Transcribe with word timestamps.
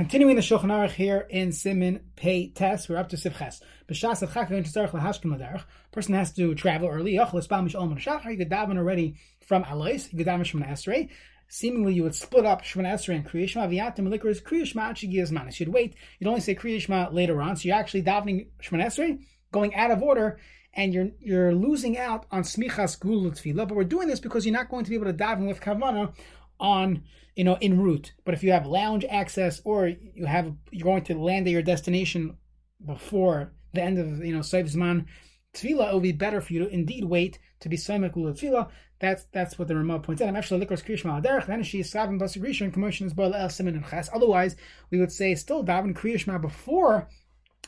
Continuing 0.00 0.34
the 0.34 0.40
Shulchan 0.40 0.70
Aruch 0.70 0.92
here 0.92 1.26
in 1.28 1.52
Simin 1.52 2.00
Pei 2.16 2.48
Test, 2.48 2.88
we're 2.88 2.96
up 2.96 3.10
to 3.10 3.16
Sivches. 3.16 3.60
B'shas 3.86 4.22
of 4.22 4.32
Chak 4.32 4.48
Tzarech 4.48 5.62
Person 5.92 6.14
has 6.14 6.32
to 6.32 6.54
travel 6.54 6.88
early. 6.88 7.12
Yachol 7.12 7.46
Espal 7.46 7.62
Mish 7.62 7.74
Olman 7.74 7.98
Shachar. 7.98 8.30
You 8.30 8.38
could 8.38 8.48
daven 8.48 8.78
already 8.78 9.16
from 9.46 9.62
Alois. 9.64 10.08
You 10.10 10.16
could 10.16 10.26
daven 10.26 10.40
Shemana 10.40 10.70
Esrei. 10.70 11.10
Seemingly, 11.48 11.92
you 11.92 12.02
would 12.02 12.14
split 12.14 12.46
up 12.46 12.62
Shemana 12.62 12.94
Esrei 12.94 13.16
and 13.16 13.28
Kriyishma. 13.28 13.68
Viatim 13.68 14.08
Likr 14.08 14.30
is 14.30 14.40
Kriyishma 14.40 14.90
Achigiyas 14.90 15.30
Manis. 15.32 15.60
You'd 15.60 15.68
wait. 15.68 15.96
You'd 16.18 16.28
only 16.28 16.40
say 16.40 16.54
Kriyishma 16.54 17.12
later 17.12 17.42
on. 17.42 17.56
So 17.56 17.68
you're 17.68 17.76
actually 17.76 18.02
davening 18.02 18.46
Shemana 18.62 18.86
Esrei, 18.86 19.22
going 19.52 19.74
out 19.74 19.90
of 19.90 20.02
order, 20.02 20.38
and 20.72 20.94
you're 20.94 21.10
you're 21.20 21.54
losing 21.54 21.98
out 21.98 22.24
on 22.30 22.42
Smichas 22.42 22.98
Gul 22.98 23.32
Tefillah. 23.32 23.68
But 23.68 23.76
we're 23.76 23.84
doing 23.84 24.08
this 24.08 24.20
because 24.20 24.46
you're 24.46 24.54
not 24.54 24.70
going 24.70 24.84
to 24.84 24.90
be 24.90 24.96
able 24.96 25.12
to 25.12 25.12
daven 25.12 25.46
with 25.46 25.60
Kavana 25.60 26.14
on 26.60 27.02
you 27.34 27.44
know 27.44 27.58
en 27.60 27.80
route. 27.80 28.12
But 28.24 28.34
if 28.34 28.42
you 28.42 28.52
have 28.52 28.66
lounge 28.66 29.04
access 29.08 29.60
or 29.64 29.88
you 29.88 30.26
have 30.26 30.54
you're 30.70 30.84
going 30.84 31.04
to 31.04 31.18
land 31.18 31.46
at 31.46 31.52
your 31.52 31.62
destination 31.62 32.36
before 32.84 33.52
the 33.72 33.82
end 33.82 33.98
of 33.98 34.24
you 34.24 34.32
know 34.32 34.40
Seif 34.40 34.74
Zman 34.74 35.06
Tefillah, 35.54 35.88
it 35.88 35.92
will 35.92 36.00
be 36.00 36.12
better 36.12 36.40
for 36.40 36.52
you 36.52 36.60
to 36.60 36.68
indeed 36.68 37.04
wait 37.04 37.38
to 37.60 37.68
be 37.68 37.76
Saimak 37.76 38.14
Tefillah. 38.14 38.68
That's 39.00 39.24
that's 39.32 39.58
what 39.58 39.68
the 39.68 39.74
Ramah 39.74 40.00
points 40.00 40.20
out. 40.20 40.28
I'm 40.28 40.36
actually 40.36 40.64
likros 40.64 40.84
kriyishma 40.84 41.24
derech. 41.24 41.46
Then 41.46 41.62
she 41.62 41.80
is 41.80 41.90
savin 41.90 42.18
basagrisha 42.18 42.72
commotion 42.72 43.06
is 43.06 43.14
boil 43.14 43.34
el 43.34 43.48
simin 43.48 43.74
and 43.74 43.86
ches. 43.86 44.10
Otherwise, 44.12 44.56
we 44.90 44.98
would 44.98 45.10
say 45.10 45.34
still 45.34 45.64
daven 45.64 45.94
kriyishma 45.94 46.40
before 46.40 47.08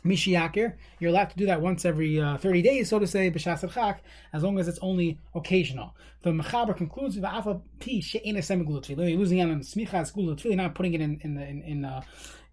Mishiyakir, 0.05 0.75
you're 0.99 1.11
allowed 1.11 1.31
to 1.31 1.37
do 1.37 1.47
that 1.47 1.61
once 1.61 1.85
every 1.85 2.21
uh, 2.21 2.37
30 2.37 2.63
days, 2.63 2.89
so 2.89 2.99
to 2.99 3.07
say, 3.07 3.31
b'shas 3.31 3.73
chak, 3.73 4.03
as 4.33 4.43
long 4.43 4.59
as 4.59 4.67
it's 4.67 4.81
only 4.83 5.19
occasional. 5.35 5.95
The 6.23 6.31
Mechaber 6.31 6.77
concludes 6.77 7.17
with 7.17 7.25
afa 7.25 7.61
pi 7.79 8.01
she'ena 8.01 8.41
semigulat 8.41 8.89
You're 8.89 9.19
losing 9.19 9.41
out 9.41 9.51
on 9.51 9.61
smichas 9.61 10.13
gulat 10.13 10.43
You're 10.45 10.57
not 10.57 10.75
putting 10.75 10.95
it 10.95 11.01
in 11.01 11.21
in 11.23 11.39
in, 11.39 11.63
in 11.63 11.85
uh, 11.85 12.03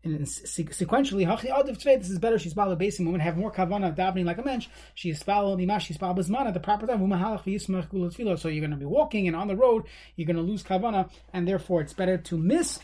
in, 0.01 0.17
sequentially, 0.19 1.27
hachi 1.27 1.51
adav 1.51 1.81
This 1.83 2.09
is 2.09 2.19
better. 2.19 2.39
She's 2.39 2.53
bala 2.53 2.75
basing 2.75 3.05
women 3.05 3.19
have 3.19 3.35
more 3.35 3.51
kavana 3.51 3.95
davening 3.95 4.25
like 4.25 4.37
a 4.37 4.43
mensch. 4.43 4.67
She 4.95 5.09
is 5.09 5.19
spal 5.19 5.57
mimash. 5.57 5.81
She's 5.81 5.97
spal 5.97 6.15
bisman 6.15 6.45
at 6.45 6.53
the 6.53 6.59
proper 6.59 6.87
time. 6.87 6.99
V'yismach 6.99 8.39
So 8.39 8.47
you're 8.47 8.61
going 8.61 8.71
to 8.71 8.77
be 8.77 8.85
walking 8.85 9.27
and 9.27 9.35
on 9.35 9.47
the 9.47 9.57
road. 9.57 9.85
You're 10.15 10.27
going 10.27 10.37
to 10.37 10.41
lose 10.41 10.63
kavana, 10.63 11.09
and 11.33 11.47
therefore 11.47 11.81
it's 11.81 11.93
better 11.93 12.17
to 12.17 12.37
miss 12.37 12.79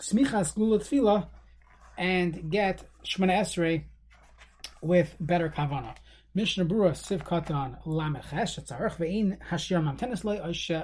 smichas 0.00 0.54
gulat 0.54 1.26
and 1.98 2.50
get 2.50 2.84
shmana 3.04 3.40
esrei 3.40 3.84
with 4.82 5.16
better 5.20 5.48
kavana. 5.48 5.94
Mishnah 6.32 6.64
Brura 6.64 6.92
Siv 6.92 7.24
Katan 7.24 7.82
Lamechesh 7.84 8.64
Tzarech 8.64 8.96
Ve'in 8.98 9.38
Hashir 9.50 9.82
Mamtenis 9.82 10.24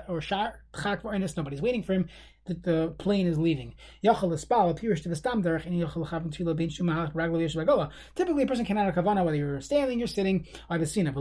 or 0.08 0.20
Shar 0.20 0.60
Chak 0.74 1.04
Nobody's 1.36 1.62
waiting 1.62 1.82
for 1.84 1.92
him 1.92 2.08
that 2.46 2.62
the 2.62 2.94
plane 2.98 3.26
is 3.26 3.38
leaving. 3.38 3.74
Typically, 8.14 8.42
a 8.42 8.46
person 8.46 8.64
can 8.64 8.78
add 8.78 8.88
a 8.88 8.92
kavana 8.92 9.24
whether 9.24 9.36
you're 9.36 9.60
standing, 9.60 9.98
you're 9.98 10.08
sitting, 10.08 10.46
ikes 10.70 10.96
man 10.96 11.14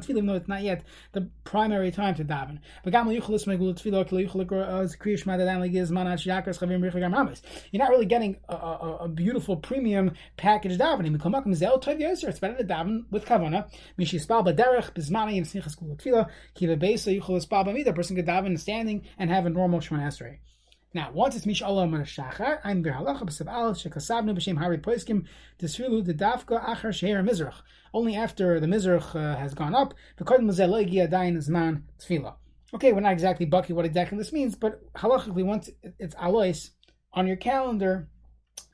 tefila, 0.00 0.10
even 0.10 0.26
though 0.26 0.34
it's 0.34 0.48
not 0.48 0.62
yet 0.62 0.84
the 1.12 1.28
primary 1.44 1.90
time 1.90 2.14
to 2.14 2.24
daven. 2.24 2.58
You're 2.84 2.92
not 7.78 7.90
really 7.90 8.06
getting 8.06 8.36
a, 8.48 8.54
a, 8.54 8.96
a 9.02 9.08
beautiful 9.08 9.56
premium 9.56 10.12
package 10.36 10.78
davening. 10.78 11.20
Oh, 11.22 11.78
Yeser. 11.78 12.28
It's 12.28 12.38
better 12.38 12.56
to 12.56 12.64
daven 12.64 13.04
with 13.10 13.24
kavana. 13.24 13.66
Baderech 17.52 17.84
bizmani 17.84 17.86
and 17.86 17.86
snichas 17.86 17.86
gul 17.86 17.86
tefila 17.86 17.86
kiva 17.86 17.86
beisa 17.86 17.86
a 17.86 17.92
person 17.92 18.16
could 18.16 18.26
daven 18.26 18.58
standing 18.58 19.02
and 19.18 19.30
have 19.30 19.46
a 19.46 19.50
normal 19.50 19.80
Shemon 19.80 20.00
Esrei. 20.00 20.38
Now, 20.94 21.10
once 21.12 21.36
it's 21.36 21.46
Mish 21.46 21.62
Allah 21.62 21.86
Mar 21.86 22.02
Shachar, 22.02 22.58
I'm 22.64 22.84
Berhalacha 22.84 23.22
B'Sav 23.22 23.46
Al 23.46 23.72
Shekasabnu 23.72 24.36
B'Shem 24.36 24.58
Hari 24.58 24.78
Poiskim 24.78 25.24
Tisfilu 25.58 26.04
the 26.04 26.12
Dafka 26.12 26.62
Achar 26.62 26.92
Sheher 26.92 27.26
Mizrach. 27.26 27.62
Only 27.94 28.14
after 28.14 28.60
the 28.60 28.66
Mizrach 28.66 29.14
uh, 29.14 29.36
has 29.36 29.54
gone 29.54 29.74
up, 29.74 29.94
because 30.18 30.40
Mazel 30.42 30.72
Igi 30.72 30.96
Adayin 30.96 31.36
Zman 31.38 31.82
Tefillah. 31.98 32.34
Okay, 32.74 32.92
we're 32.92 33.00
not 33.00 33.12
exactly 33.12 33.46
bucky 33.46 33.72
what 33.72 33.84
exactly 33.84 34.18
this 34.18 34.32
means, 34.32 34.54
but 34.54 34.92
halachically, 34.94 35.44
once 35.44 35.70
it's 35.98 36.14
alois 36.18 36.70
on 37.14 37.26
your 37.26 37.36
calendar, 37.36 38.08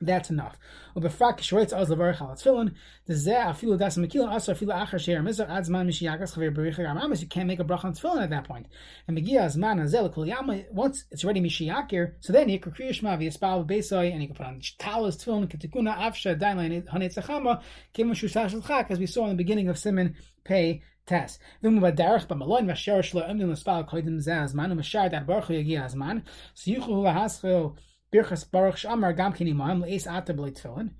that's 0.01 0.29
enough. 0.29 0.57
Ubefrak 0.95 1.39
shreitz 1.39 1.73
az 1.73 1.89
levar 1.89 2.15
chal 2.17 2.35
tefillin. 2.35 2.73
The 3.05 3.13
zeh 3.13 3.45
afilu 3.45 3.77
das 3.77 3.97
mekilin 3.97 4.29
asa 4.29 4.53
afilu 4.53 4.73
achar 4.73 4.99
sheir 4.99 5.21
mizar 5.21 5.49
ad 5.49 5.65
zman 5.65 5.87
mishiyagas 5.87 6.33
chaver 6.33 6.55
bericha 6.55 6.79
gamamis. 6.79 7.21
You 7.21 7.27
can't 7.27 7.47
make 7.47 7.59
a 7.59 7.63
bracha 7.63 7.85
on 7.85 7.93
tefillin 7.93 8.23
at 8.23 8.29
that 8.29 8.45
point. 8.45 8.67
And 9.07 9.17
megia 9.17 9.45
zman 9.45 9.81
azel 9.81 10.09
kol 10.09 10.25
yama. 10.25 10.63
Once 10.71 11.05
it's 11.11 11.23
already 11.23 11.41
mishiyakir, 11.41 12.13
so 12.21 12.33
then 12.33 12.49
you 12.49 12.59
could 12.59 12.75
kriya 12.75 12.91
shma 12.91 13.17
v'yispal 13.17 13.67
beisoy, 13.67 14.11
and 14.11 14.21
you 14.21 14.27
can 14.27 14.35
put 14.35 14.45
on 14.45 14.61
talis 14.77 15.17
tefillin 15.17 15.47
ketikuna 15.47 15.95
avsha 15.97 16.39
dainlein 16.39 16.87
hanetzachama 16.87 17.61
kivim 17.93 18.11
shusash 18.11 18.53
l'chak, 18.53 18.91
as 18.91 18.99
we 18.99 19.05
saw 19.05 19.23
in 19.25 19.31
the 19.31 19.35
beginning 19.35 19.67
of 19.67 19.77
Simon 19.77 20.15
Pei 20.43 20.81
test. 21.05 21.39
Azman 21.63 21.79
azman. 25.83 26.23
So 26.53 26.71
yuchu 26.71 26.87
lahaschil 26.87 27.75
Birchas 28.11 28.49
Baruch 28.49 28.75
Shamar 28.75 29.15
Gam 29.15 29.33
Kinimam 29.33 29.81
Leis 29.81 30.07
Ata 30.07 30.33
Tefillin. 30.33 30.91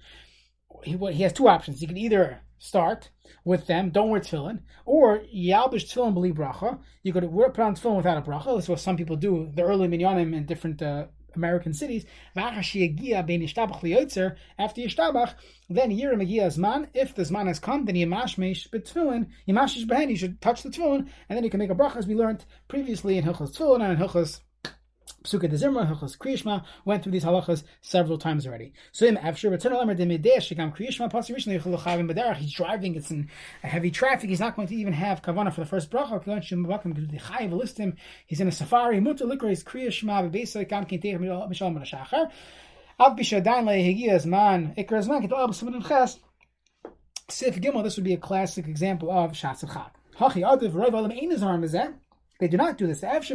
He, 0.83 1.23
has 1.23 1.33
two 1.33 1.47
options. 1.47 1.79
He 1.79 1.87
can 1.87 1.97
either 1.97 2.41
start 2.59 3.09
with 3.43 3.67
them, 3.67 3.89
don't 3.89 4.09
wear 4.09 4.21
tefillin, 4.21 4.59
or 4.85 5.19
yalbish 5.33 5.85
tefillin 5.85 6.13
b'li 6.13 6.33
bracha. 6.33 6.79
You 7.03 7.11
could 7.13 7.23
wear, 7.25 7.49
put 7.49 7.63
on 7.63 7.75
tefillin 7.75 7.97
without 7.97 8.17
a 8.17 8.21
bracha. 8.21 8.55
That's 8.55 8.69
what 8.69 8.79
some 8.79 8.95
people 8.95 9.15
do. 9.15 9.51
The 9.53 9.63
early 9.63 9.87
minyanim 9.87 10.35
in 10.35 10.45
different 10.45 10.81
uh, 10.81 11.07
American 11.35 11.73
cities. 11.73 12.05
After 12.35 12.61
yishtabach, 12.61 13.73
then 15.69 15.91
yirim 15.91 16.21
zman. 16.21 16.87
If 16.93 17.15
the 17.15 17.23
zman 17.23 17.47
has 17.47 17.59
come, 17.59 17.85
then 17.85 17.95
yimashmesh 17.95 18.69
betfillin, 18.69 19.27
yimashish 19.47 19.85
behen. 19.87 20.09
You 20.09 20.17
should 20.17 20.41
touch 20.41 20.63
the 20.63 20.69
tefillin, 20.69 21.07
and 21.29 21.37
then 21.37 21.43
you 21.43 21.49
can 21.49 21.59
make 21.59 21.71
a 21.71 21.75
bracha, 21.75 21.97
as 21.97 22.07
we 22.07 22.15
learned 22.15 22.45
previously 22.67 23.17
in 23.17 23.25
Hilchos 23.25 23.55
Tefillin 23.55 23.81
and 23.81 23.93
in 23.93 24.07
Hilchos 24.07 24.41
Psuka 25.23 25.49
de 25.49 25.57
Zimra, 25.57 25.85
Hilchos 25.85 26.17
Kriyishma, 26.17 26.63
went 26.85 27.03
through 27.03 27.11
these 27.11 27.25
halachas 27.25 27.63
several 27.81 28.17
times 28.17 28.47
already. 28.47 28.73
So 28.91 29.05
im 29.05 29.17
after 29.17 29.49
return 29.49 29.73
alamer 29.73 29.95
de 29.95 30.05
mideh 30.05 30.37
shigam 30.37 30.75
Kriyishma 30.75 31.11
pasi 31.11 31.33
recently 31.33 31.59
chavim 31.59 32.09
b'derach. 32.11 32.37
He's 32.37 32.53
driving, 32.53 32.95
it's 32.95 33.11
in 33.11 33.29
heavy 33.61 33.91
traffic. 33.91 34.29
He's 34.29 34.39
not 34.39 34.55
going 34.55 34.67
to 34.69 34.75
even 34.75 34.93
have 34.93 35.21
kavana 35.21 35.53
for 35.53 35.61
the 35.61 35.67
first 35.67 35.91
bracha. 35.91 36.23
Because 36.23 37.49
the 37.49 37.55
list 37.55 37.77
him. 37.77 37.97
He's 38.27 38.39
in 38.39 38.47
a 38.47 38.51
safari. 38.51 38.99
Mutter 38.99 39.25
likra 39.25 39.51
is 39.51 39.63
Kriyishma 39.63 40.31
b'beisa 40.31 40.67
gam 40.67 40.85
kinteh 40.85 41.19
mishal 41.19 41.73
man 41.73 41.83
shachar. 41.83 42.31
Av 42.99 43.17
bishadayin 43.17 43.65
lehigia 43.65 44.15
zman 44.15 44.75
ikra 44.77 45.03
zman 45.05 45.27
kitol 45.27 45.49
b'simin 45.49 45.85
ches. 45.87 46.19
Sif 47.29 47.55
Gimel, 47.57 47.83
this 47.83 47.95
would 47.95 48.05
be 48.05 48.13
a 48.13 48.17
classic 48.17 48.67
example 48.67 49.11
of 49.11 49.33
Shatz 49.33 49.63
Hachi 49.63 50.41
Adiv 50.41 50.73
Rav 50.73 50.93
Alam 50.93 51.11
Ein 51.11 51.29
Mizeh. 51.29 51.93
They 52.39 52.47
do 52.47 52.57
not 52.57 52.77
do 52.77 52.87
this. 52.87 53.01
Maybe 53.03 53.31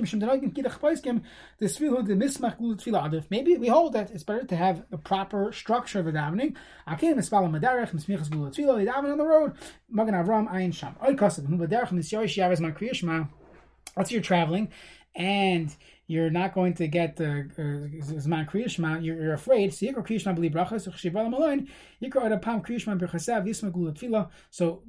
we 3.58 3.68
hold 3.68 3.92
that 3.92 4.10
it's 4.10 4.24
better 4.24 4.44
to 4.44 4.56
have 4.56 4.84
a 4.90 4.96
proper 4.96 5.52
structure 5.52 5.98
of 5.98 6.06
the 6.06 6.12
davening. 6.12 6.56
They 6.88 6.94
daven 8.86 9.12
on 9.12 9.18
the 9.18 9.24
road. 9.24 9.52
Magan 9.90 10.14
Avram 10.14 10.50
Ayin 10.50 10.72
Sham. 10.72 10.96
Let's 13.96 14.08
say 14.08 14.14
you're 14.14 14.22
traveling 14.22 14.72
and 15.14 15.76
you're 16.06 16.30
not 16.30 16.54
going 16.54 16.74
to 16.74 16.88
get 16.88 17.16
the 17.16 17.48
uh, 17.56 17.62
Zman 18.20 18.50
Kriyashma, 18.50 19.04
you're, 19.04 19.22
you're 19.22 19.34
afraid. 19.34 19.72
So 19.72 19.86
Yikro 19.86 20.06
Kriyashma 20.06 20.36
b'li 20.36 20.52
bracha, 20.52 20.80
so 20.80 20.90
Chshiva 20.90 21.30
Malon, 21.30 21.68
Yikro 22.02 22.22
Adapam 22.22 22.62
Kriyashma 22.66 22.98
b'chasav, 22.98 23.46
Yisma 23.46 23.70
Gulat. 23.70 24.28
So 24.50 24.82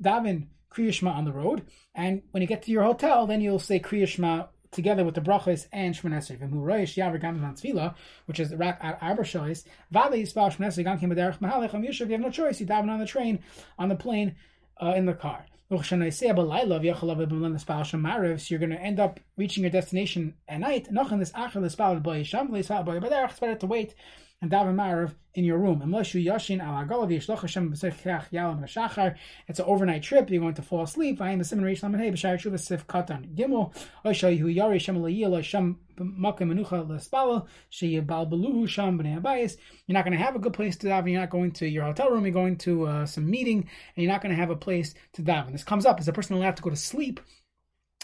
Kriyashma 0.75 1.13
on 1.13 1.25
the 1.25 1.31
road. 1.31 1.65
And 1.93 2.21
when 2.31 2.41
you 2.41 2.47
get 2.47 2.63
to 2.63 2.71
your 2.71 2.83
hotel, 2.83 3.27
then 3.27 3.41
you'll 3.41 3.59
say 3.59 3.79
Kriyashma 3.79 4.49
together 4.71 5.05
with 5.05 5.15
the 5.15 5.21
brachos 5.21 5.67
and 5.71 5.95
Shemon 5.95 6.13
Esrei. 6.13 6.37
V'muroish 6.37 6.97
yaver 6.97 7.19
gam 7.19 7.39
tzvila, 7.39 7.95
which 8.25 8.39
is 8.39 8.53
rak 8.53 8.77
at 8.81 8.97
arba 9.01 9.23
shois. 9.23 9.63
Esrei 9.93 10.83
gam 10.83 10.99
kim 10.99 11.09
b'derech 11.09 11.39
mahalech. 11.39 11.99
You 11.99 12.05
have 12.07 12.21
no 12.21 12.29
choice. 12.29 12.59
You 12.59 12.65
daven 12.65 12.89
on 12.89 12.99
the 12.99 13.05
train, 13.05 13.39
on 13.79 13.89
the 13.89 13.95
plane, 13.95 14.35
uh, 14.81 14.93
in 14.95 15.05
the 15.05 15.13
car. 15.13 15.45
So 15.67 15.77
you're 15.77 15.99
going 18.59 18.69
to 18.69 18.79
end 18.79 18.99
up 18.99 19.19
reaching 19.35 19.63
your 19.63 19.71
destination 19.71 20.35
at 20.47 20.59
night. 20.59 20.87
It's 20.91 21.31
better 23.39 23.55
to 23.55 23.65
wait 23.65 23.95
and 24.41 24.51
daven 24.51 24.75
marav 24.75 25.15
in 25.33 25.43
your 25.43 25.57
room. 25.57 25.81
Unless 25.81 26.13
you 26.13 26.31
yashin 26.31 26.61
al 26.61 26.85
agalav 26.85 27.09
yishloch 27.09 27.41
Hashem 27.41 27.71
b'sechach 27.71 28.29
yalam 28.31 28.63
shachar. 28.65 29.15
It's 29.47 29.59
an 29.59 29.65
overnight 29.65 30.03
trip. 30.03 30.29
You're 30.29 30.41
going 30.41 30.53
to 30.55 30.61
fall 30.61 30.83
asleep. 30.83 31.21
I 31.21 31.31
am 31.31 31.39
the 31.39 31.45
simon 31.45 31.61
katan. 31.61 33.37
You're 33.37 33.47
not 39.93 40.05
going 40.05 40.17
to 40.17 40.23
have 40.23 40.35
a 40.35 40.39
good 40.39 40.53
place 40.53 40.77
to 40.77 40.87
daven. 40.87 41.11
You're 41.11 41.21
not 41.21 41.29
going 41.29 41.51
to 41.51 41.67
your 41.67 41.83
hotel 41.83 42.09
room. 42.09 42.25
You're 42.25 42.33
going 42.33 42.57
to 42.57 42.87
uh, 42.87 43.05
some 43.05 43.29
meeting, 43.29 43.69
and 43.95 44.03
you're 44.03 44.11
not 44.11 44.21
going 44.21 44.33
to 44.33 44.39
have 44.39 44.49
a 44.49 44.55
place 44.55 44.93
to 45.13 45.21
daven. 45.21 45.51
This 45.51 45.63
comes 45.63 45.85
up. 45.85 45.99
Is 45.99 46.07
a 46.07 46.13
person 46.13 46.35
allowed 46.35 46.57
to 46.57 46.63
go 46.63 46.69
to 46.69 46.75
sleep? 46.75 47.19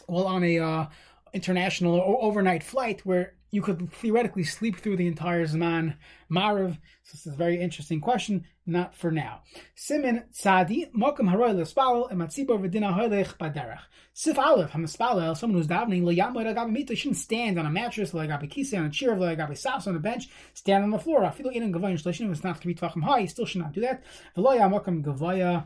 Well, 0.08 0.28
on 0.28 0.44
a 0.44 0.60
uh, 0.60 0.86
international 1.34 1.96
or 1.96 2.22
overnight 2.22 2.64
flight 2.64 3.06
where 3.06 3.34
you 3.52 3.62
could 3.62 3.92
theoretically 3.92 4.44
sleep 4.44 4.78
through 4.78 4.96
the 4.96 5.08
entire 5.08 5.46
Zman 5.46 5.96
Marav. 6.32 6.78
So 7.04 7.12
this 7.12 7.28
is 7.28 7.34
a 7.34 7.36
very 7.36 7.60
interesting 7.60 8.00
question, 8.00 8.46
not 8.66 8.96
for 8.96 9.12
now. 9.12 9.42
Simin 9.76 10.24
Tzadi, 10.34 10.92
Mokum 10.94 11.30
Haroy 11.30 11.54
Lespal, 11.54 12.10
and 12.10 12.22
Matzibor 12.22 12.60
Vidina 12.60 12.98
Hoylech 12.98 13.38
Baderach. 13.38 13.82
Sif 14.14 14.40
Aleph, 14.40 14.72
Hamaspalel, 14.72 15.36
someone 15.36 15.60
who's 15.60 15.68
davening, 15.68 16.04
Layambo 16.04 16.38
Lagabi 16.38 16.72
Mita, 16.72 16.96
shouldn't 16.96 17.18
stand 17.18 17.60
on 17.60 17.66
a 17.66 17.70
mattress, 17.70 18.12
Lagabi 18.12 18.50
Kisi 18.50 18.78
on 18.78 18.86
a 18.86 18.90
chair, 18.90 19.16
Lagabi 19.16 19.58
Sas 19.58 19.88
on 19.88 19.96
a 19.96 20.00
bench, 20.00 20.30
stand 20.54 20.84
on 20.84 20.90
the 20.90 21.00
floor. 21.00 21.26
I 21.26 21.32
feel 21.32 21.48
like 21.48 21.56
in 21.56 21.74
Gavoyan 21.74 22.02
Shlishim, 22.02 22.32
it's 22.32 22.44
not 22.44 22.60
three 22.60 22.76
tvachim 22.76 23.04
high, 23.04 23.26
still 23.26 23.46
should 23.46 23.62
not 23.62 23.74
do 23.74 23.82
that. 23.82 24.04
Veloya 24.38 24.72
Mokum 24.72 25.04
Gavoya, 25.04 25.66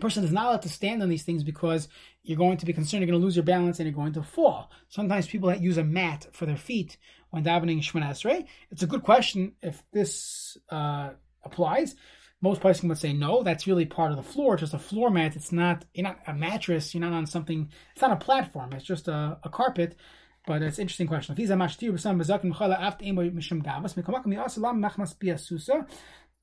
person 0.00 0.24
is 0.24 0.32
not 0.32 0.46
allowed 0.46 0.62
to 0.62 0.68
stand 0.68 1.02
on 1.02 1.08
these 1.08 1.22
things 1.24 1.44
because 1.44 1.88
you're 2.22 2.38
going 2.38 2.58
to 2.58 2.66
be 2.66 2.72
concerned 2.72 3.02
you're 3.02 3.10
going 3.10 3.20
to 3.20 3.24
lose 3.24 3.36
your 3.36 3.44
balance 3.44 3.78
and 3.78 3.86
you're 3.86 3.94
going 3.94 4.12
to 4.14 4.22
fall. 4.22 4.70
Sometimes 4.88 5.26
people 5.26 5.48
that 5.48 5.62
use 5.62 5.78
a 5.78 5.84
mat 5.84 6.26
for 6.32 6.46
their 6.46 6.56
feet 6.56 6.96
when 7.30 7.44
davening 7.44 7.80
Shemana 7.80 8.10
Esrei. 8.10 8.46
It's 8.70 8.82
a 8.82 8.86
good 8.86 9.02
question 9.02 9.52
if 9.62 9.82
this 9.92 10.56
uh, 10.70 11.10
applies 11.44 11.94
most 12.42 12.60
places 12.60 12.82
would 12.82 12.98
say 12.98 13.12
no. 13.12 13.42
That's 13.44 13.68
really 13.68 13.86
part 13.86 14.10
of 14.10 14.16
the 14.16 14.22
floor. 14.24 14.54
It's 14.54 14.62
just 14.62 14.74
a 14.74 14.78
floor 14.78 15.10
mat. 15.10 15.36
It's 15.36 15.52
not. 15.52 15.84
You're 15.94 16.02
not 16.02 16.18
a 16.26 16.34
mattress. 16.34 16.92
You're 16.92 17.00
not 17.00 17.12
on 17.12 17.24
something. 17.24 17.70
It's 17.92 18.02
not 18.02 18.10
a 18.10 18.16
platform. 18.16 18.72
It's 18.72 18.84
just 18.84 19.08
a, 19.08 19.38
a 19.44 19.48
carpet. 19.48 19.96
But 20.44 20.60
it's 20.60 20.78
an 20.78 20.82
interesting 20.82 21.06
question. 21.06 21.36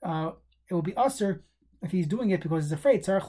Uh, 0.01 0.31
it 0.69 0.73
will 0.73 0.81
be 0.81 0.95
usher 0.95 1.43
if 1.81 1.91
he's 1.91 2.07
doing 2.07 2.31
it 2.31 2.41
because 2.41 2.65
he's 2.65 2.71
afraid. 2.71 3.07
It 3.07 3.21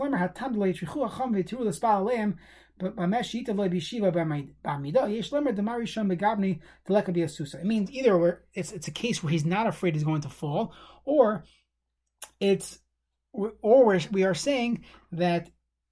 means 7.64 7.91
either 7.91 8.19
where 8.19 8.43
it's 8.55 8.73
it's 8.73 8.88
a 8.88 8.93
case 8.93 9.23
where 9.23 9.31
he's 9.31 9.44
not 9.44 9.67
afraid 9.67 9.94
he's 9.94 10.05
going 10.05 10.23
to 10.23 10.29
fall, 10.29 10.73
or 11.05 11.44
it's 12.41 12.79
or 13.32 13.99
we 14.11 14.25
are 14.25 14.35
saying 14.35 14.85
that 15.12 15.50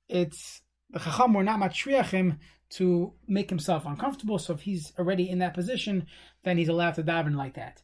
it's 0.09 0.61
the 0.91 0.99
chacham 0.99 1.35
were 1.35 1.45
not 1.45 1.61
matriachim 1.61 2.39
to 2.71 3.15
make 3.27 3.49
himself 3.49 3.87
uncomfortable. 3.87 4.39
So 4.39 4.55
if 4.55 4.61
he's 4.61 4.93
already 4.99 5.31
in 5.31 5.39
that 5.39 5.55
position, 5.55 6.07
then 6.45 6.59
he's 6.59 6.69
allowed 6.69 6.95
to 6.95 7.03
daven 7.03 7.37
like 7.37 7.55
that. 7.55 7.83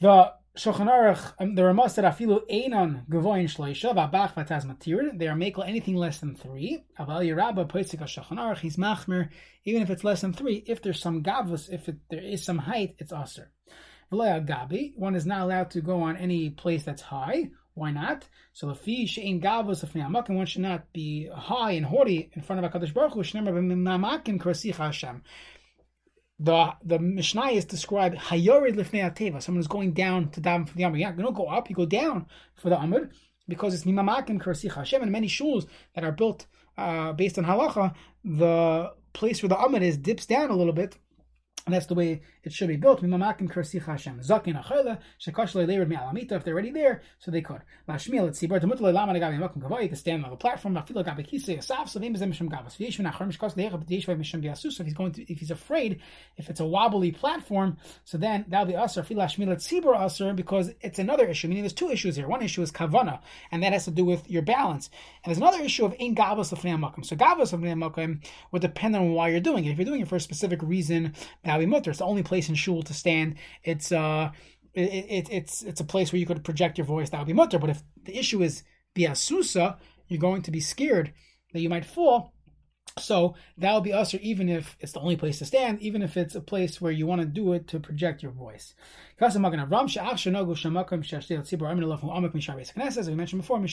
The 0.00 0.32
Shulchan 0.58 0.88
Aruch, 0.90 1.34
um, 1.38 1.54
the 1.54 1.64
Ramah 1.64 1.88
said 1.88 2.02
afilu 2.02 2.40
einon 2.50 3.06
gavoin 3.08 3.44
shleisha 3.44 3.94
v'abach 3.94 4.34
v'taz 4.34 4.66
matir. 4.66 5.16
They 5.16 5.28
are 5.28 5.36
makel 5.36 5.64
anything 5.64 5.94
less 5.94 6.18
than 6.18 6.34
three. 6.34 6.82
Aval 6.98 7.24
Yerabba 7.24 7.70
poisik 7.70 8.00
Shulchan 8.00 8.38
Aruch. 8.38 8.58
He's 8.58 8.76
machmer 8.76 9.28
even 9.64 9.82
if 9.82 9.90
it's 9.90 10.02
less 10.02 10.22
than 10.22 10.32
three. 10.32 10.64
If 10.66 10.82
there's 10.82 11.00
some 11.00 11.22
gavus, 11.22 11.72
if 11.72 11.88
it, 11.88 11.98
there 12.10 12.20
is 12.20 12.42
some 12.42 12.58
height, 12.58 12.96
it's 12.98 13.12
aser. 13.12 13.52
V'loya 14.10 14.44
gabi. 14.44 14.94
One 14.96 15.14
is 15.14 15.26
not 15.26 15.42
allowed 15.42 15.70
to 15.70 15.80
go 15.80 16.02
on 16.02 16.16
any 16.16 16.50
place 16.50 16.82
that's 16.82 17.02
high 17.02 17.50
why 17.78 17.92
not? 17.92 18.26
So 18.52 18.74
he 18.74 19.06
she'in 19.06 19.36
of 19.36 19.66
amakim, 19.66 20.34
one 20.34 20.46
should 20.46 20.62
not 20.62 20.92
be 20.92 21.28
high 21.32 21.72
and 21.72 21.86
haughty 21.86 22.30
in 22.32 22.42
front 22.42 22.64
of 22.64 22.74
a 22.74 22.76
Hakadosh 22.76 22.92
Baruch 22.92 23.12
Hu. 23.12 23.20
Shneimar 23.20 23.52
b'mamakim 23.52 24.40
krasicha 24.40 24.74
Hashem. 24.74 25.22
The 26.40 26.74
the 26.84 26.98
Mishnah 26.98 27.48
is 27.48 27.64
described 27.64 28.16
hayorid 28.16 28.76
lifnei 28.76 29.12
ateva. 29.12 29.42
Someone 29.42 29.60
is 29.60 29.66
going 29.66 29.92
down 29.92 30.30
to 30.30 30.40
daven 30.40 30.68
for 30.68 30.76
the 30.76 30.84
Amud. 30.84 31.00
Yeah, 31.00 31.10
you 31.10 31.22
don't 31.22 31.34
go 31.34 31.46
up, 31.46 31.68
you 31.68 31.74
go 31.74 31.86
down 31.86 32.26
for 32.54 32.68
the 32.70 32.76
Amud 32.76 33.10
because 33.48 33.74
it's 33.74 33.84
mimamakim 33.84 34.40
krasicha 34.40 34.74
Hashem. 34.74 35.02
And 35.02 35.10
many 35.10 35.26
shuls 35.26 35.66
that 35.94 36.04
are 36.04 36.12
built 36.12 36.46
uh, 36.76 37.12
based 37.12 37.38
on 37.38 37.44
halacha, 37.44 37.94
the 38.24 38.92
place 39.12 39.42
where 39.42 39.48
the 39.48 39.56
Amud 39.56 39.82
is 39.82 39.96
dips 39.96 40.26
down 40.26 40.50
a 40.50 40.56
little 40.56 40.72
bit 40.72 40.96
and 41.66 41.74
that's 41.74 41.86
the 41.86 41.94
way 41.94 42.22
it 42.44 42.52
should 42.52 42.68
be 42.68 42.76
built. 42.76 43.02
If 43.02 43.08
they're 46.44 46.54
already 46.54 46.70
there, 46.70 47.02
so 47.18 47.30
they 47.30 47.42
could. 47.42 47.60
To 47.86 47.98
stand 49.96 50.24
on 50.24 50.30
the 50.30 50.36
platform. 50.36 50.74
So 50.74 50.80
if 50.80 50.86
he's 54.86 54.94
going 54.94 55.12
to, 55.12 55.32
if 55.32 55.38
he's 55.38 55.50
afraid, 55.50 56.00
if 56.36 56.48
it's 56.48 56.60
a 56.60 56.66
wobbly 56.66 57.12
platform, 57.12 57.76
so 58.04 58.16
then 58.16 58.46
that'll 58.48 58.66
be 58.66 58.74
usher. 58.74 59.00
because 60.34 60.70
it's 60.80 60.98
another 60.98 61.26
issue. 61.26 61.48
Meaning, 61.48 61.64
there's 61.64 61.74
two 61.74 61.90
issues 61.90 62.16
here. 62.16 62.28
One 62.28 62.42
issue 62.42 62.62
is 62.62 62.72
kavana, 62.72 63.20
and 63.50 63.62
that 63.62 63.74
has 63.74 63.84
to 63.84 63.90
do 63.90 64.06
with 64.06 64.30
your 64.30 64.42
balance. 64.42 64.88
And 65.22 65.30
there's 65.30 65.38
another 65.38 65.62
issue 65.62 65.84
of 65.84 65.94
in 65.98 66.14
gavos 66.14 66.52
of 66.52 66.60
So 67.04 67.16
gavos 67.16 67.52
of 67.52 67.60
would 68.52 68.62
depend 68.62 68.96
on 68.96 69.12
why 69.12 69.28
you're 69.28 69.40
doing 69.40 69.66
it. 69.66 69.72
If 69.72 69.78
you're 69.78 69.84
doing 69.84 70.00
it 70.00 70.08
for 70.08 70.16
a 70.16 70.20
specific 70.20 70.62
reason, 70.62 71.12
now 71.44 71.57
mutter. 71.66 71.90
It's 71.90 72.00
the 72.00 72.04
only 72.04 72.22
place 72.22 72.48
in 72.48 72.54
shul 72.54 72.82
to 72.82 72.94
stand. 72.94 73.36
It's 73.64 73.92
uh, 73.92 74.30
it, 74.74 74.80
it, 74.80 75.28
it's 75.30 75.62
it's 75.62 75.80
a 75.80 75.84
place 75.84 76.12
where 76.12 76.20
you 76.20 76.26
could 76.26 76.44
project 76.44 76.78
your 76.78 76.86
voice. 76.86 77.10
That 77.10 77.18
would 77.18 77.26
be 77.26 77.32
mutter. 77.32 77.58
But 77.58 77.70
if 77.70 77.82
the 78.04 78.16
issue 78.16 78.42
is 78.42 78.62
biasusa, 78.94 79.78
you're 80.08 80.20
going 80.20 80.42
to 80.42 80.50
be 80.50 80.60
scared 80.60 81.12
that 81.52 81.60
you 81.60 81.68
might 81.68 81.84
fall. 81.84 82.32
So 82.98 83.34
that 83.58 83.72
will 83.72 83.80
be 83.80 83.92
usher 83.92 84.18
even 84.22 84.48
if 84.48 84.76
it's 84.80 84.92
the 84.92 85.00
only 85.00 85.16
place 85.16 85.38
to 85.38 85.44
stand, 85.44 85.80
even 85.80 86.02
if 86.02 86.16
it's 86.16 86.34
a 86.34 86.40
place 86.40 86.80
where 86.80 86.92
you 86.92 87.06
want 87.06 87.20
to 87.20 87.26
do 87.26 87.52
it 87.52 87.68
to 87.68 87.80
project 87.80 88.22
your 88.22 88.32
voice. 88.32 88.74
As 89.20 89.34
we 89.34 89.40
mentioned 89.40 89.68
before, 93.40 93.58
as 93.58 93.66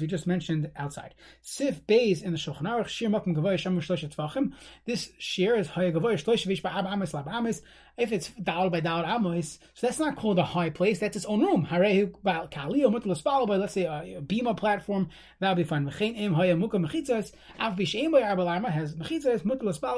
we 0.00 0.06
just 0.06 0.26
mentioned 0.26 0.70
outside. 0.76 1.14
Sif 1.42 1.80
in 1.88 2.30
the 2.30 2.38
Shulchan 2.38 2.62
Aruch, 2.62 2.86
Shir 2.86 3.08
Gavoy 3.08 3.58
Tvachim. 4.14 4.52
This 4.84 5.10
shir 5.18 5.56
is 5.56 5.66
Haya 5.66 5.90
Gavoy 5.90 6.14
Shlosh 6.14 6.44
Vish 6.44 6.62
Ba'ab 6.62 6.86
Amis 6.86 7.12
Lab 7.12 7.26
Amis. 7.26 7.62
If 7.96 8.12
it's 8.12 8.28
Dal 8.28 8.68
by 8.68 8.80
Dal 8.80 9.06
Amos, 9.06 9.58
so 9.72 9.86
that's 9.86 9.98
not 9.98 10.16
called 10.16 10.38
a 10.38 10.44
high 10.44 10.68
place, 10.68 11.00
that's 11.00 11.16
its 11.16 11.24
own 11.24 11.40
room. 11.40 11.66
Harehu 11.66 12.12
Ba'al 12.24 12.50
Kali 12.50 12.84
by, 12.84 13.56
let's 13.56 13.72
say 13.72 13.84
a 13.84 14.20
Bima 14.20 14.54
platform, 14.54 15.08
that'll 15.40 15.56
be 15.56 15.64
fine. 15.64 15.86
V'chein 15.86 16.14
Im 16.16 16.34
Haya 16.34 16.56
Muka 16.56 16.76
Mechitzas, 16.76 17.32
Av 17.58 17.78
has 17.78 18.94
Mechitzas, 18.94 19.42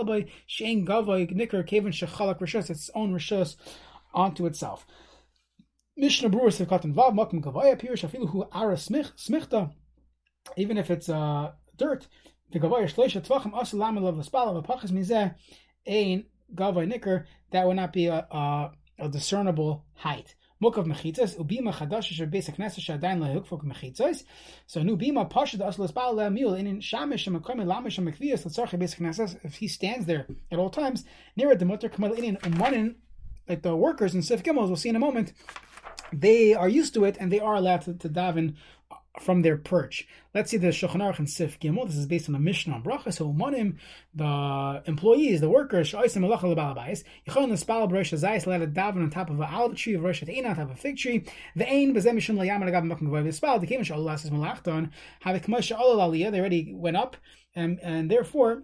Balaboy, 0.05 0.28
Shein 0.49 0.87
Gavoy 0.87 1.31
Nicker 1.31 1.62
Kevin 1.62 1.93
Shechalak 1.93 2.38
Rishos, 2.40 2.71
its 2.71 2.90
own 2.95 3.12
Rishos 3.12 3.57
onto 4.14 4.47
itself. 4.47 4.87
Mishnah 5.97 6.31
Brura 6.31 6.49
Sivkatan 6.49 6.95
Vav 6.95 7.14
Makim 7.14 7.43
Gavoy 7.43 7.73
appears 7.73 8.02
Shafilu 8.02 8.31
Hu 8.31 8.45
Ara 8.52 8.76
Smichta, 8.76 9.73
even 10.57 10.78
if 10.78 10.90
it's 10.90 11.09
uh, 11.09 11.52
dirt. 11.76 12.07
The 12.52 12.61
Gavoy 12.61 12.85
Shleisha 12.85 13.26
Tvachim 13.26 13.52
Asalam 13.52 14.00
Lov 14.00 14.14
Laspala 14.14 14.64
Vapachas 14.64 14.90
Mizeh 14.90 15.35
Ein 15.87 16.25
Gavoy 16.55 16.87
Nicker, 16.87 17.26
that 17.50 17.67
would 17.67 17.76
not 17.76 17.93
be 17.93 18.07
a, 18.07 18.26
a, 18.31 18.73
a 18.99 19.09
discernible 19.09 19.85
height. 19.95 20.35
Mukav 20.60 20.86
mechitzas 20.86 21.36
ubima 21.36 21.72
chadash 21.72 22.10
asher 22.10 22.26
beis 22.26 22.50
hakneses 22.50 22.80
shadayin 22.80 23.20
lehukfok 23.20 23.62
mechitzas. 23.62 24.24
So 24.66 24.82
nu 24.82 24.96
bima 24.96 25.30
pashad 25.30 25.60
aslas 25.60 25.94
bal 25.94 26.14
le'amil 26.14 26.58
in 26.58 26.80
lamish 26.80 27.24
shemekvias 27.24 28.44
letzarche 28.44 28.78
beis 28.78 28.96
hakneses. 28.96 29.38
If 29.44 29.56
he 29.56 29.68
stands 29.68 30.06
there 30.06 30.26
at 30.50 30.58
all 30.58 30.70
times, 30.70 31.04
near 31.36 31.54
the 31.54 31.64
mutter 31.64 31.88
kamal 31.88 32.12
in 32.12 32.36
umanin, 32.38 32.96
like 33.48 33.62
the 33.62 33.76
workers 33.76 34.14
in 34.14 34.22
Sif 34.22 34.42
Gimels, 34.42 34.66
we'll 34.66 34.76
see 34.76 34.88
in 34.88 34.96
a 34.96 35.00
moment, 35.00 35.32
they 36.12 36.54
are 36.54 36.68
used 36.68 36.94
to 36.94 37.04
it 37.04 37.16
and 37.20 37.30
they 37.30 37.40
are 37.40 37.54
allowed 37.54 37.82
to, 37.82 37.94
to 37.94 38.08
daven 38.08 38.54
from 39.20 39.42
their 39.42 39.56
perch. 39.56 40.06
Let's 40.34 40.50
see 40.50 40.56
the 40.56 40.68
Shulchan 40.68 40.96
Aruch 40.96 41.18
and 41.18 41.28
Sif 41.28 41.58
Gimel. 41.58 41.87
This 41.87 41.96
is 41.96 42.06
based 42.06 42.28
on 42.28 42.32
the 42.32 42.38
Mishnah 42.38 42.75
on 42.75 42.82
Bracha. 42.82 43.12
So 43.12 43.32
Monim, 43.32 43.76
the 44.14 44.82
employees, 44.87 45.40
the 45.40 45.48
workers, 45.48 45.92
Shoisim 45.92 46.25
Malacha 46.25 46.54
Lebalabais, 46.54 47.04
Yichon 47.26 47.50
Nespal 47.50 47.90
B'Rosh 47.90 48.12
Hazayis 48.16 48.46
let 48.46 48.62
it 48.62 48.75
daven 48.75 49.02
on 49.02 49.10
top 49.10 49.30
of 49.30 49.40
an 49.40 49.48
olive 49.50 49.76
tree 49.76 49.94
of 49.94 50.02
Rosh 50.02 50.22
Ein 50.22 50.46
on 50.46 50.56
top 50.56 50.70
of 50.70 50.70
a 50.72 50.76
fig 50.76 50.96
tree. 50.96 51.25
The 51.56 51.68
Ein 51.68 51.94
Bezem 51.94 52.16
Mishum 52.16 52.37
Layam 52.37 52.62
Lagav 52.62 52.84
Makom 52.84 53.08
Gavoy 53.08 53.26
V'Spal. 53.26 53.60
The 53.60 53.66
Kevin 53.66 53.84
Shalom 53.84 54.04
Lasses 54.04 54.30
Malachton. 54.30 54.90
Have 55.20 55.37
a 55.37 55.40
Kmosh 55.40 55.64
Shalom 55.64 55.98
Aliyah. 55.98 56.30
They 56.30 56.40
already 56.40 56.72
went 56.75 56.96
up, 56.96 57.16
and 57.54 57.78
and 57.82 58.10
therefore 58.10 58.62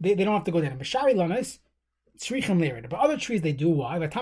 they, 0.00 0.14
they 0.14 0.24
don't 0.24 0.34
have 0.34 0.44
to 0.44 0.52
go 0.52 0.60
down. 0.60 0.78
B'Shari 0.78 1.14
Lanas. 1.14 1.58
Tzrichim 2.18 2.60
lirid. 2.60 2.88
But 2.88 3.00
other 3.00 3.16
trees 3.16 3.42
they 3.42 3.52
do 3.52 3.68
why? 3.68 3.98
It's 3.98 4.16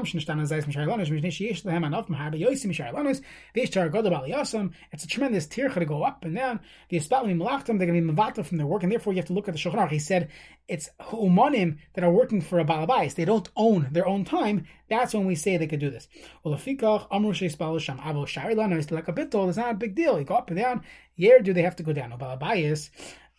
a 5.04 5.08
tremendous 5.08 5.46
tircha 5.46 5.74
to 5.74 5.84
go 5.84 6.02
up 6.02 6.24
and 6.24 6.34
down. 6.34 6.60
The 6.88 6.98
espatlim 6.98 7.38
malachtim 7.38 7.78
they're 7.78 7.86
going 7.86 8.06
to 8.06 8.12
be 8.12 8.12
mavata 8.12 8.44
from 8.44 8.58
their 8.58 8.66
work, 8.66 8.82
and 8.82 8.92
therefore 8.92 9.12
you 9.12 9.18
have 9.18 9.26
to 9.26 9.32
look 9.32 9.48
at 9.48 9.54
the 9.54 9.60
Shulchan 9.60 9.90
He 9.90 9.98
said 9.98 10.30
it's 10.68 10.90
umanim 11.00 11.78
that 11.94 12.04
are 12.04 12.10
working 12.10 12.40
for 12.40 12.58
a 12.58 12.64
balabais. 12.64 13.14
They 13.14 13.24
don't 13.24 13.48
own 13.56 13.88
their 13.92 14.06
own 14.06 14.24
time. 14.24 14.66
That's 14.88 15.14
when 15.14 15.26
we 15.26 15.34
say 15.34 15.56
they 15.56 15.66
could 15.66 15.80
do 15.80 15.90
this. 15.90 16.08
Well, 16.42 16.54
amru 16.54 17.32
sham 17.32 17.50
abo 17.50 18.26
shari 18.26 18.54
lanos 18.54 18.90
like 18.90 19.08
a 19.08 19.12
bitol. 19.12 19.48
It's 19.48 19.56
not 19.56 19.72
a 19.72 19.74
big 19.74 19.94
deal. 19.94 20.18
You 20.18 20.24
go 20.24 20.36
up 20.36 20.50
and 20.50 20.58
down. 20.58 20.82
Where 21.16 21.40
do 21.40 21.52
they 21.52 21.62
have 21.62 21.76
to 21.76 21.82
go 21.82 21.92
down? 21.92 22.12
Balabais 22.18 22.90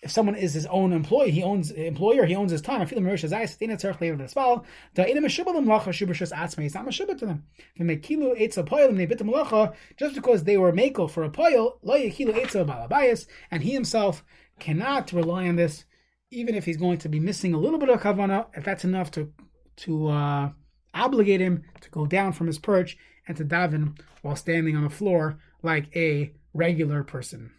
if 0.06 0.12
someone 0.12 0.36
is 0.36 0.54
his 0.54 0.68
own 0.68 0.94
employee, 0.94 1.32
he 1.32 1.42
owns 1.42 1.72
employer, 1.72 2.28
he 2.28 2.36
owns 2.36 2.52
his 2.52 2.62
time. 2.62 2.80
I 2.80 2.86
feel 2.86 3.00
Marisha 3.00 3.28
Zayas, 3.28 3.58
Tina 3.58 3.76
Tzarech 3.76 4.00
Lev 4.00 4.20
Vespal, 4.20 4.64
Da 4.94 5.04
Ina 5.04 5.20
Meshibalim 5.20 5.66
Lacha 5.66 5.88
Shubashas 5.88 6.32
Atzma, 6.32 6.62
he's 6.62 6.76
not 6.76 6.86
Meshibah 6.86 7.18
to 7.18 7.26
them. 7.26 7.44
If 7.76 7.88
they 7.88 7.98
kilu 7.98 8.40
Eitza 8.40 8.64
Poil, 8.64 8.94
they 8.94 9.08
bit 9.08 9.18
Malacha, 9.18 9.74
just 9.98 10.14
because 10.14 10.44
they 10.44 10.58
were 10.58 10.72
Mako 10.72 11.08
for 11.08 11.24
a 11.24 11.30
Poil, 11.32 11.80
Lo 11.82 11.96
Yekilu 11.96 12.36
Eitza 12.36 12.64
Balabayas, 12.64 13.26
and 13.50 13.64
he 13.64 13.72
himself 13.72 14.24
cannot 14.60 15.12
rely 15.12 15.48
on 15.48 15.56
this, 15.56 15.86
even 16.30 16.54
if 16.54 16.66
he's 16.66 16.78
going 16.78 17.00
to 17.00 17.10
be 17.10 17.20
missing 17.20 17.56
a 17.56 17.60
little 17.60 17.80
bit 17.80 17.90
of 17.90 18.00
Kavana, 18.00 18.46
if 18.54 18.64
that's 18.64 18.84
enough 18.84 19.10
to, 19.10 19.34
to 19.78 20.10
uh, 20.10 20.50
obligate 20.94 21.42
him 21.42 21.64
to 21.82 21.90
go 21.90 22.06
down 22.06 22.32
from 22.32 22.46
his 22.46 22.60
perch 22.60 22.96
and 23.28 23.36
to 23.38 23.44
daven 23.44 23.98
while 24.22 24.36
standing 24.36 24.76
on 24.76 24.84
the 24.84 24.90
floor 24.92 25.40
like 25.64 25.88
a 25.96 26.32
regular 26.54 27.04
person. 27.04 27.52